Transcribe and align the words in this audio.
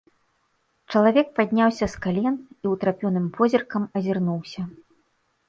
Чалавек 0.93 1.27
падняўся 1.39 1.85
з 1.95 2.01
калень 2.07 2.39
і 2.39 2.65
ўтрапёным 2.73 3.29
позіркам 3.37 3.87
азірнуўся. 4.01 4.61